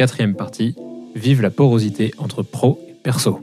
[0.00, 0.74] quatrième partie.
[1.14, 3.38] Vive la porosité entre pro et perso.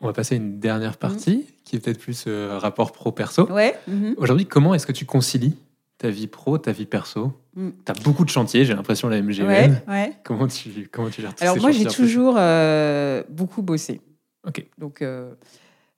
[0.00, 3.50] On va passer à une dernière partie qui est peut-être plus euh, rapport pro-perso.
[3.50, 3.74] Ouais.
[3.88, 4.14] mhm.
[4.16, 5.56] Aujourd'hui, comment est-ce que tu concilies
[5.98, 7.32] ta vie pro, ta vie perso?
[7.56, 7.70] Mm.
[7.84, 9.18] Tu as beaucoup de chantiers, j'ai l'impression, la.
[9.18, 10.12] Ouais, ouais.
[10.22, 14.00] Comment, tu, comment tu gères Alors ces moi, j'ai toujours euh, beaucoup bossé.
[14.46, 14.64] Ok.
[14.78, 15.34] Donc, euh,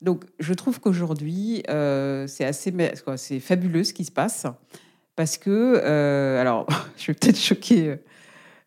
[0.00, 2.72] donc je trouve qu'aujourd'hui, euh, c'est assez,
[3.16, 4.46] c'est fabuleux ce qui se passe
[5.18, 5.50] parce que,
[5.84, 6.64] euh, alors,
[6.96, 7.96] je vais peut-être choquer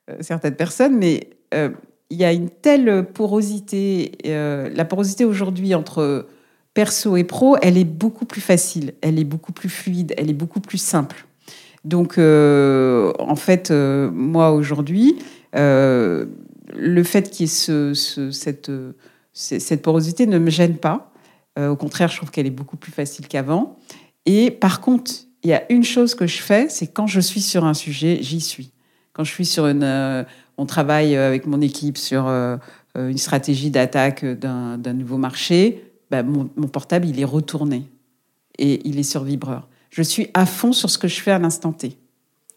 [0.09, 1.69] euh, certaines personnes, mais euh,
[2.09, 4.11] il y a une telle porosité.
[4.25, 6.27] euh, la porosité aujourd'hui entre
[6.73, 10.33] perso et pro, elle est beaucoup plus facile, elle est beaucoup plus fluide, elle est
[10.33, 11.25] beaucoup plus simple.
[11.85, 15.19] Donc, euh, en fait, euh, moi aujourd'hui,
[15.55, 16.25] euh,
[16.75, 18.91] le fait qu'il y ait ce- ce- cette, euh,
[19.81, 21.13] porosité ne me gêne pas.
[21.57, 23.77] Euh, au contraire, je trouve qu'elle est beaucoup plus facile qu'avant.
[24.25, 25.11] Et par contre,
[25.43, 28.19] il y a une chose que je fais, c'est quand je suis sur un sujet,
[28.21, 28.71] j'y suis.
[29.13, 30.23] Quand je suis sur une, euh,
[30.57, 32.57] on travaille avec mon équipe sur euh,
[32.97, 37.89] euh, une stratégie d'attaque d'un nouveau marché, bah, mon, portable il est retourné
[38.57, 39.69] et il est sur vibreur.
[39.89, 41.97] Je suis à fond sur ce que je fais à l'instant T.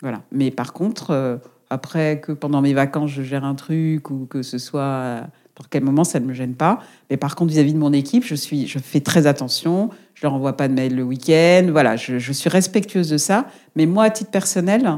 [0.03, 0.23] Voilà.
[0.33, 1.37] Mais par contre, euh,
[1.71, 5.21] après que pendant mes vacances je gère un truc ou que ce soit euh,
[5.55, 6.81] pour quel moment, ça ne me gêne pas.
[7.11, 9.91] Mais par contre, vis-à-vis de mon équipe, je, suis, je fais très attention.
[10.25, 11.67] Je leur envoie pas de mail le week-end.
[11.71, 13.45] Voilà, je, je suis respectueuse de ça.
[13.77, 14.91] Mais moi, à titre personnel,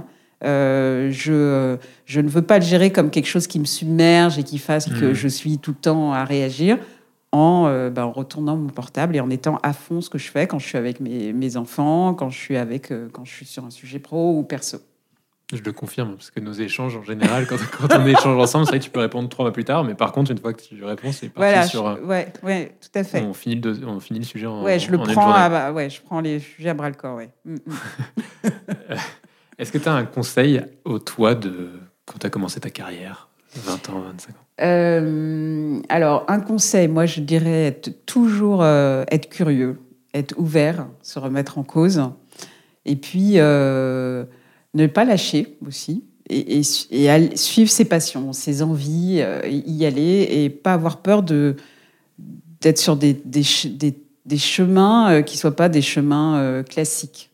[0.45, 4.45] euh, je, je ne veux pas le gérer comme quelque chose qui me submerge et
[4.45, 5.13] qui fasse que Mhm.
[5.15, 6.79] je suis tout le temps à réagir
[7.33, 10.31] en, euh, ben, en retournant mon portable et en étant à fond ce que je
[10.31, 13.33] fais quand je suis avec mes, mes enfants, quand je suis avec, euh, quand je
[13.33, 14.79] suis sur un sujet pro ou perso.
[15.53, 18.71] Je le confirme, parce que nos échanges, en général, quand, quand on échange ensemble, c'est
[18.73, 20.61] vrai que tu peux répondre trois mois plus tard, mais par contre, une fois que
[20.63, 21.97] tu réponds, c'est parti Voilà, sur...
[21.99, 23.23] je- ouais, ouais, tout à fait.
[23.23, 25.89] On finit, le, on finit le sujet en Ouais, je le prends à, bah, ouais,
[25.89, 27.31] je prends les sujets à bras le corps, ouais.
[27.45, 28.49] Mm, mm.
[29.59, 31.71] Est-ce que tu as un conseil au toi de
[32.07, 34.35] quand tu as commencé ta carrière 20 ans, 25 ans?
[34.63, 39.79] Euh, alors, un conseil, moi, je dirais être toujours euh, être curieux,
[40.13, 42.03] être ouvert, se remettre en cause,
[42.85, 44.25] et puis euh,
[44.77, 49.41] ne pas lâcher aussi, et, et su- et aller- suivre ses passions, ses envies, euh,
[49.47, 51.57] y aller, et pas avoir peur de
[52.61, 56.63] d'être sur des, des, ch- des- des chemins euh, qui soient pas des chemins euh,
[56.63, 57.31] classiques.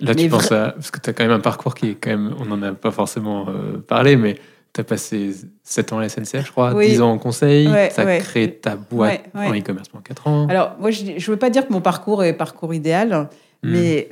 [0.00, 0.70] Là, tu penses à...
[0.72, 2.34] Parce que tu as quand même un parcours qui est quand même...
[2.38, 3.46] On n'en a pas forcément
[3.86, 4.36] parlé, mais
[4.72, 5.30] tu as passé
[5.64, 6.88] 7 ans à la SNCF, je crois, Oui.
[6.88, 8.18] 10 ans en conseil, Ouais, tu as ouais.
[8.18, 10.46] créé ta boîte Ouais, en e-commerce pendant 4 ans.
[10.48, 13.28] Alors, moi, je ne veux pas dire que mon parcours est parcours idéal,
[13.62, 13.70] Hmm.
[13.72, 14.08] mais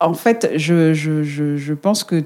[0.00, 2.24] en fait, je, je, je, pense que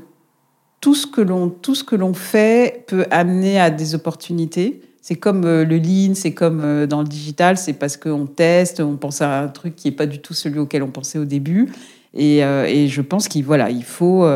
[0.80, 4.80] tout ce que l'on tout ce que l'on fait peut amener à des opportunités.
[5.02, 8.80] C'est comme euh, le lean, c'est comme euh, dans le digital, c'est parce qu'on teste,
[8.80, 11.26] on pense à un truc qui n'est pas du tout celui auquel on pensait au
[11.26, 11.70] début.
[12.14, 14.26] Et, euh, et je pense qu'il voilà, il faut,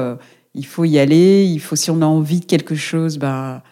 [0.54, 1.44] il faut y aller.
[1.44, 3.62] Il faut, si on a envie de quelque chose, ben,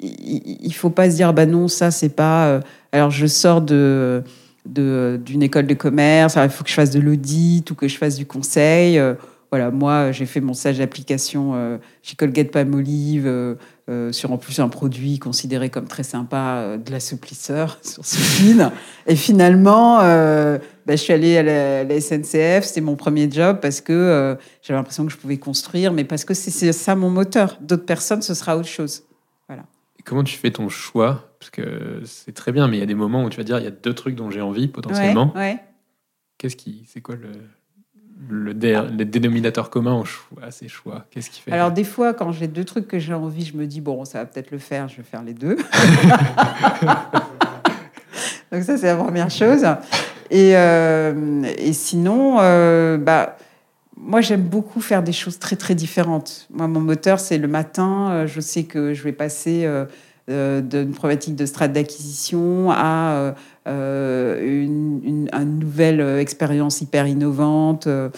[0.00, 2.60] il ne faut pas se dire, bah non, ça, c'est pas.
[2.90, 4.24] alors, je sors de-
[4.64, 7.96] d'une école de commerce, alors il faut que je fasse de l'audit ou que je
[7.96, 8.98] fasse du conseil.
[8.98, 9.14] Euh,
[9.54, 13.54] voilà, moi, j'ai fait mon stage d'application euh, chez Colgate Palmolive euh,
[13.88, 18.72] euh, sur en plus un produit considéré comme très sympa, euh, de l'assouplisseur sur Soupline.
[19.06, 20.58] Et finalement, bah,
[20.88, 25.12] je suis allée à la, SNCF, c'était mon premier job parce que j'avais l'impression que
[25.12, 27.56] je pouvais construire, mais parce que c'est ça mon moteur.
[27.60, 29.04] D'autres personnes, ce sera autre chose.
[30.04, 31.30] Comment tu fais ton choix?
[31.38, 33.58] Parce que c'est très bien, mais il y a des moments où tu vas dire
[33.58, 35.32] il y a deux trucs dont j'ai envie potentiellement.
[35.34, 35.58] Ouais, ouais.
[36.38, 37.30] Qu'est-ce qui, c'est quoi le,
[38.28, 41.06] le, dé- le dénominateur commun au choix, à ces choix?
[41.10, 43.66] Qu'est-ce qui fait Alors des fois, quand j'ai deux trucs que j'ai envie, je me
[43.66, 45.56] dis bon, ça va peut-être le faire, je vais faire les deux.
[48.52, 49.64] Donc ça, c'est la première chose.
[50.30, 53.36] Et, euh, et sinon, euh, bah,
[53.96, 56.46] moi, j'aime beaucoup faire des choses très très différentes.
[56.52, 58.10] Moi, mon moteur, c'est le matin.
[58.10, 59.84] euh, Je sais que je vais passer euh,
[60.30, 63.34] euh, d'une problématique de strate d'acquisition à
[63.66, 68.10] euh, une, une- une nouvelle expérience hyper innovante euh,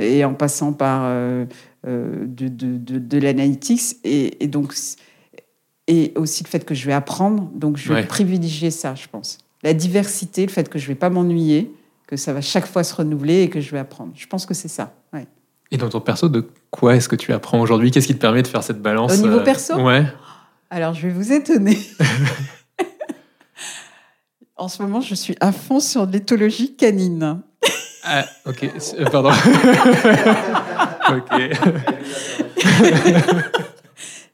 [0.00, 1.46] et en passant par de,
[2.26, 4.74] de, de, de l'analytics et, et donc
[5.86, 8.06] et aussi le fait que je vais apprendre donc je vais Ouais.
[8.06, 11.70] privilégier ça je pense la diversité le fait que je vais pas m'ennuyer
[12.06, 14.54] que ça va chaque fois se renouveler et que je vais apprendre je pense que
[14.54, 15.26] c'est ça ouais.
[15.70, 17.90] Et dans ton perso, de quoi est-ce que tu apprends aujourd'hui?
[17.90, 19.74] Qu'est-ce qui te permet de faire cette balance Au niveau euh, perso?
[19.82, 20.04] Ouais.
[20.70, 21.78] alors je vais vous étonner
[24.56, 27.40] en ce moment je suis à fond sur l'éthologie canine
[28.04, 28.70] Ah, ok.
[28.98, 29.30] euh, Pardon.
[31.08, 31.32] ok.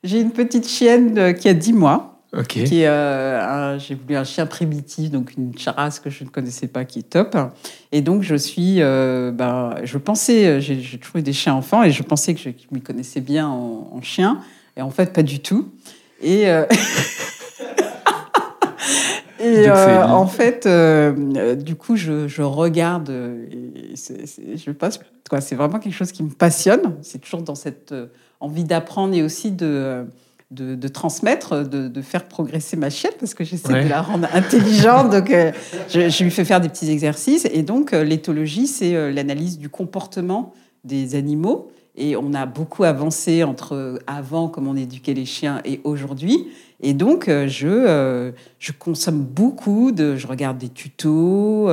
[0.03, 2.10] J'ai une petite chienne euh, qui a 10 mois.
[2.33, 2.47] Ok.
[2.47, 6.69] qui est euh, j'ai voulu un chien primitif, donc une race que je ne connaissais
[6.69, 7.37] pas, qui est top.
[7.91, 11.91] Et donc je suis, euh, ben, je pensais, j'ai toujours eu des chiens enfants et
[11.91, 14.41] je pensais que je m'y connaissais bien en, en chien,
[14.77, 15.71] et en fait pas du tout.
[16.23, 16.67] Et euh,
[19.43, 20.69] Et euh, en fait,
[21.57, 23.11] du coup, je, je regarde.
[23.11, 25.01] je passe,
[25.31, 26.97] quoi, c'est vraiment quelque chose qui me passionne.
[27.01, 27.95] C'est toujours dans cette
[28.39, 30.05] envie d'apprendre et aussi de,
[30.51, 33.85] de, de transmettre, de, de faire progresser ma chienne parce que j'essaie Ouais.
[33.85, 35.11] de la rendre intelligente.
[35.11, 35.53] donc, euh,
[35.89, 37.47] je, je lui fais faire des petits exercices.
[37.53, 40.53] Et donc, euh, l'éthologie, c'est euh, l'analyse du comportement
[40.83, 41.71] des animaux.
[41.97, 46.47] Et on a beaucoup avancé entre avant, comment on éduquait les chiens, et aujourd'hui.
[46.81, 50.17] Et donc, je, je consomme beaucoup de.
[50.17, 51.69] Je regarde des tutos,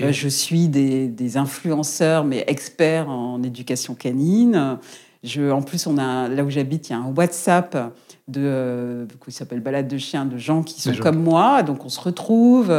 [0.00, 4.78] je suis des, des influenceurs, mais experts en éducation canine.
[5.24, 7.92] Je, en plus, on a, là où j'habite, il y a un WhatsApp
[8.28, 11.02] de, euh, qui s'appelle Balade de chiens, de gens qui sont gens.
[11.02, 11.62] comme moi.
[11.62, 12.70] Donc, on se retrouve.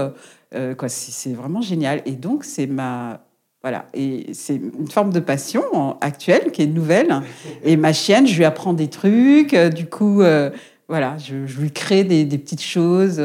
[0.55, 2.01] euh, quoi, c'est vraiment génial.
[2.05, 3.21] Et donc, c'est ma.
[3.61, 7.21] Voilà, et c'est une forme de passion en- actuelle qui est nouvelle.
[7.63, 9.53] Et ma chienne, je lui apprends des trucs.
[9.53, 10.49] Du coup, euh,
[10.87, 13.21] voilà, je, je lui crée des, des petites choses.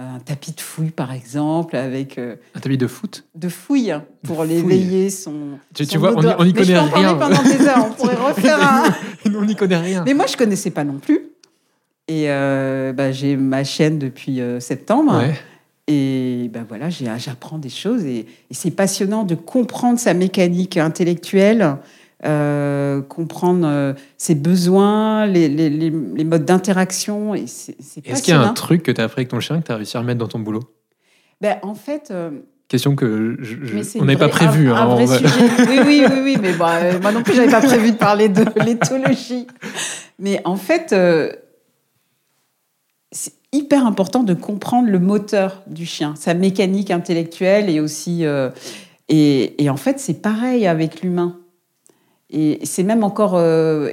[0.00, 3.24] Un tapis de fouille, par exemple, avec euh, Un tapis de foot?
[3.34, 3.92] de fouille
[4.24, 5.58] pour l'éveiller son.
[5.74, 6.36] Tu- son tu vois, odeur.
[6.38, 7.14] on y Mais je connaît parler rien.
[7.16, 7.86] pendant des heures.
[7.90, 8.84] On pourrait refaire un.
[9.34, 10.04] On n'y connaît rien.
[10.06, 11.20] Mais moi, je connaissais pas non plus.
[12.06, 15.18] Et euh, bah, j'ai ma chienne depuis euh, septembre.
[15.18, 15.34] Ouais.
[15.90, 18.18] Et ben voilà, j'apprends des choses et,
[18.50, 21.76] et c'est passionnant de comprendre sa mécanique intellectuelle,
[22.24, 27.34] euh, comprendre euh, ses besoins, les, les- les- les modes d'interaction.
[27.34, 29.40] Et c'est c'est Est-ce qu'il y a un truc que tu as appris avec ton
[29.40, 30.62] chien que tu as réussi à remettre dans ton boulot?
[31.40, 32.30] Ben, en fait, euh,
[32.66, 33.56] Question que je-
[33.98, 34.70] on n'avait pas prévu.
[34.70, 35.28] Un, hein, un vrai va- sujet.
[35.70, 36.66] Oui, oui, oui, oui, mais bon,
[37.00, 39.46] moi non plus, j'avais pas prévu de parler de l'éthologie.
[40.18, 40.94] Mais en fait,
[43.10, 48.24] c'est hyper important de comprendre le moteur du chien, sa mécanique intellectuelle et aussi.
[49.08, 51.38] et, et en fait, c'est pareil avec l'humain.
[52.30, 53.34] Et c'est même encore.
[53.36, 53.90] euh,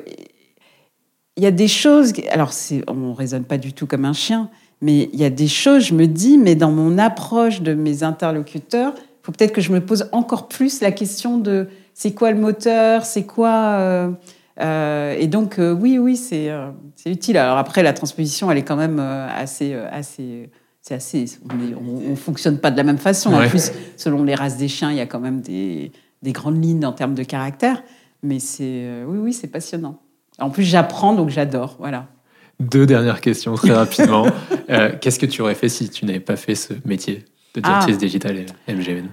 [1.37, 2.13] Il y a des choses.
[2.31, 2.51] Alors,
[2.87, 4.49] on raisonne pas du tout comme un chien,
[4.81, 8.03] mais il y a des choses, je me dis, mais dans mon approche de mes
[8.03, 12.31] interlocuteurs, il faut peut-être que je me pose encore plus la question de c'est quoi
[12.31, 13.49] le moteur, c'est quoi.
[13.49, 14.11] euh,
[14.61, 16.49] euh, et donc, oui, oui, c'est
[17.05, 17.37] utile.
[17.37, 19.73] Alors, après, la transposition, elle est quand même assez.
[19.73, 20.49] assez
[20.87, 23.31] c'est assez, on ne fonctionne pas de la même façon.
[23.31, 23.47] Ouais.
[23.47, 25.91] En plus, selon les races des chiens, il y a quand même des,
[26.21, 27.81] des grandes lignes en termes de caractère.
[28.25, 30.01] Mais c'est, euh, oui, oui, c'est passionnant.
[30.39, 31.75] En plus, j'apprends, donc j'adore.
[31.79, 32.07] Voilà.
[32.59, 34.25] Deux dernières questions très rapidement.
[34.69, 37.23] Euh, Qu'est-ce que tu aurais fait si tu n'avais pas fait ce métier
[37.53, 37.99] de directrice Ah.
[37.99, 38.37] digitale
[38.67, 39.07] et MGN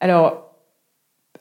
[0.00, 0.50] Alors,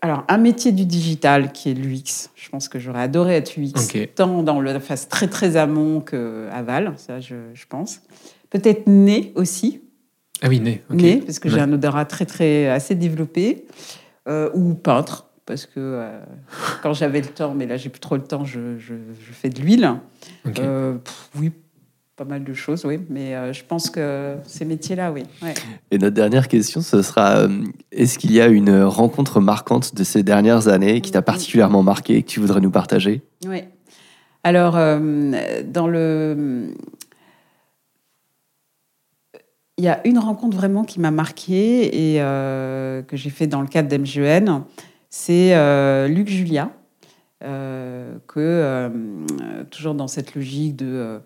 [0.01, 2.29] alors, un métier du digital qui est l'UX.
[2.35, 3.73] Je pense que j'aurais adoré être UX,
[4.15, 8.01] tant dans la phase très très amont que aval, ça je, je pense.
[8.49, 9.81] Peut-être né aussi,
[10.41, 10.81] Ah oui, né.
[10.89, 13.67] né, parce que j'ai un odorat très très assez développé,
[14.27, 16.19] euh, ou peintre, parce que euh,
[16.83, 19.49] quand j'avais le temps, mais là j'ai plus trop le temps, je, je- je fais
[19.49, 19.91] de l'huile.
[20.59, 20.97] Euh,
[21.35, 21.51] oui,
[22.15, 25.23] pas mal de choses, oui, mais euh, je pense que ces métiers-là, oui.
[25.41, 25.53] ouais.
[25.89, 30.03] Et notre dernière question, ce sera euh, est-ce qu'il y a une rencontre marquante de
[30.03, 33.21] ces dernières années qui t'a particulièrement marqué et que tu voudrais nous partager?
[33.47, 33.63] Oui.
[34.43, 35.31] Alors, euh,
[35.65, 36.73] dans le.
[39.77, 43.61] Il y a une rencontre vraiment qui m'a marquée et euh, que j'ai fait dans
[43.61, 44.61] le cadre d'MGN.
[45.13, 46.71] C'est euh, Luc Julia,
[47.43, 48.89] euh, que, euh,
[49.69, 51.19] toujours dans cette logique de.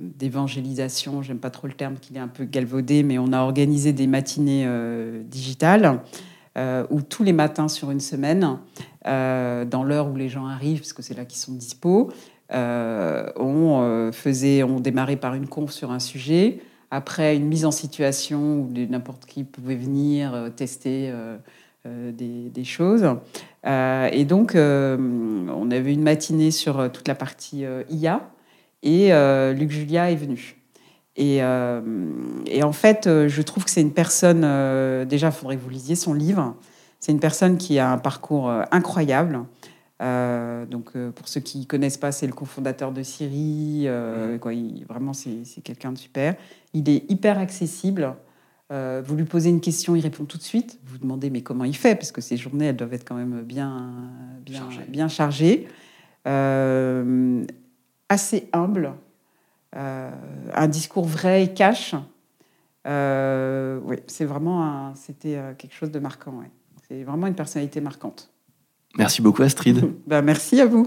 [0.00, 3.92] d'évangélisation, j'aime pas trop le terme qu'il est un peu galvaudé, mais on a organisé
[3.92, 4.66] des matinées
[5.24, 6.00] digitales
[6.90, 8.58] où tous les matins sur une semaine,
[9.04, 12.10] dans l'heure où les gens arrivent, parce que c'est là qu'ils sont dispo,
[12.50, 16.58] on faisait, on démarrait par une conf sur un sujet,
[16.90, 21.12] après une mise en situation où n'importe qui pouvait venir tester
[22.12, 23.06] des, des choses.
[23.66, 24.96] Euh, et donc, euh,
[25.54, 28.20] on avait une matinée sur euh, toute la partie euh, IA,
[28.82, 30.56] et euh, Luc Julia est venu.
[31.16, 31.80] Et, euh,
[32.46, 35.62] et en fait, euh, je trouve que c'est une personne, euh, déjà, il faudrait que
[35.62, 36.54] vous lisiez son livre.
[37.00, 39.40] C'est une personne qui a un parcours euh, incroyable.
[40.02, 43.84] Euh, donc, euh, pour ceux qui ne connaissent pas, c'est le cofondateur de Siri.
[43.86, 46.34] euh, quoi, il- vraiment, c'est quelqu'un de super.
[46.74, 48.14] Il est hyper accessible.
[48.72, 50.78] Euh, vous lui posez une question, il répond tout de suite.
[50.84, 51.94] Vous vous demandez, mais comment il fait?
[51.94, 53.92] Parce que ces journées, elles doivent être quand même bien,
[54.44, 54.84] bien, Chargées.
[54.88, 55.68] bien chargées.
[56.26, 57.44] Euh,
[58.08, 58.92] assez humble.
[59.76, 60.10] Euh,
[60.54, 61.94] un discours vrai et cash.
[62.86, 66.38] Euh, oui, c'est vraiment c'était quelque chose de marquant.
[66.38, 66.50] ouais.
[66.88, 68.30] C'est vraiment une personnalité marquante.
[68.96, 69.92] Merci beaucoup Astrid.
[70.06, 70.86] Ben, merci à vous.